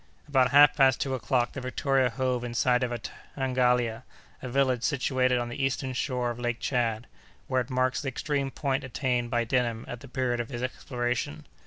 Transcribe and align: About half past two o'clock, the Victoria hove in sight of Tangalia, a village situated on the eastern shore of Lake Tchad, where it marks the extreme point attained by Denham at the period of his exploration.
About 0.27 0.49
half 0.49 0.75
past 0.75 0.99
two 0.99 1.13
o'clock, 1.13 1.51
the 1.51 1.61
Victoria 1.61 2.09
hove 2.09 2.43
in 2.43 2.55
sight 2.55 2.81
of 2.81 2.91
Tangalia, 3.37 4.01
a 4.41 4.49
village 4.49 4.81
situated 4.81 5.37
on 5.37 5.47
the 5.49 5.63
eastern 5.63 5.93
shore 5.93 6.31
of 6.31 6.39
Lake 6.39 6.59
Tchad, 6.59 7.05
where 7.45 7.61
it 7.61 7.69
marks 7.69 8.01
the 8.01 8.07
extreme 8.07 8.49
point 8.49 8.83
attained 8.83 9.29
by 9.29 9.43
Denham 9.43 9.85
at 9.87 9.99
the 9.99 10.07
period 10.07 10.39
of 10.39 10.49
his 10.49 10.63
exploration. 10.63 11.45